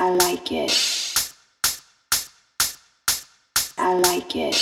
I 0.00 0.10
like 0.10 0.52
it. 0.52 0.70
I 3.76 3.94
like 3.94 4.36
it. 4.36 4.54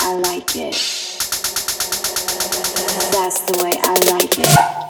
I 0.00 0.14
like 0.14 0.56
it. 0.56 0.74
That's 3.12 3.40
the 3.46 3.62
way 3.62 3.72
I 3.80 3.94
like 4.10 4.36
it. 4.40 4.83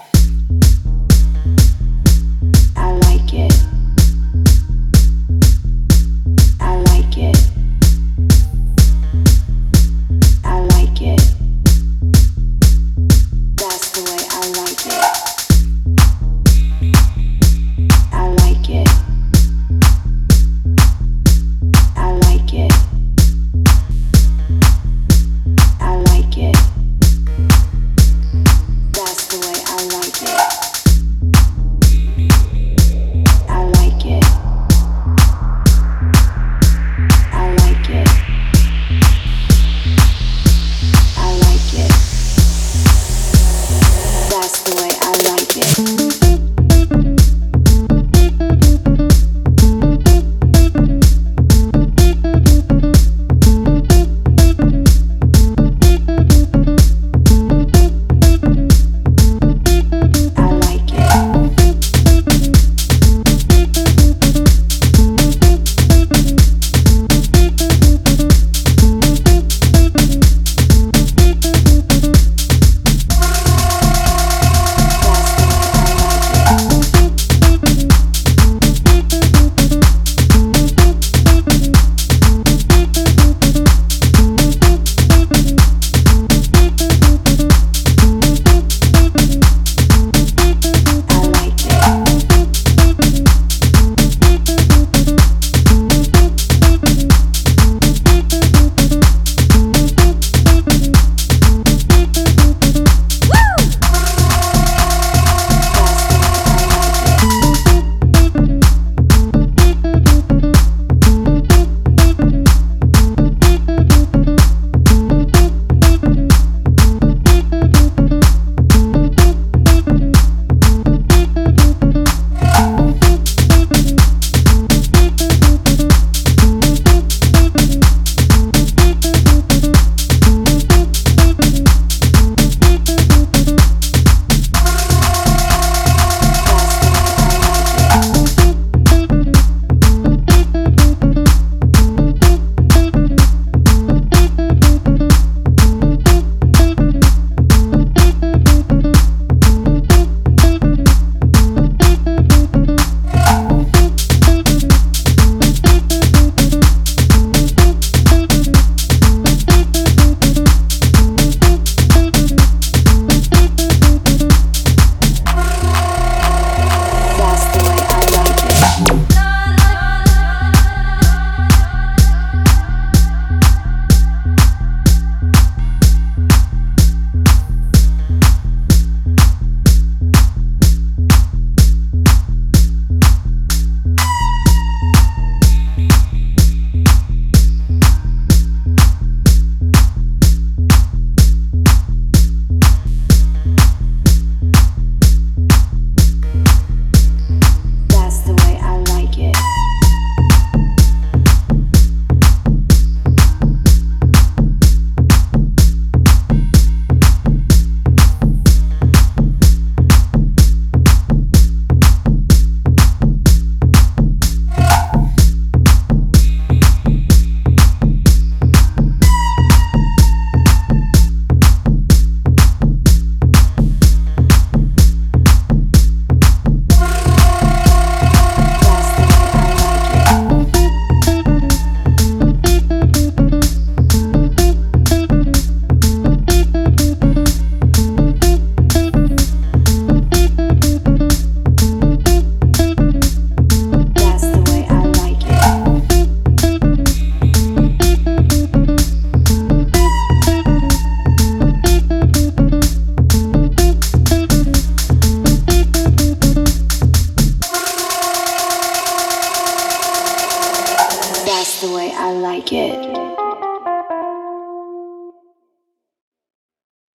That's 261.35 261.61
the 261.63 261.75
way 261.75 261.91
I 261.93 262.13
like 262.13 262.53
it. 262.53 263.04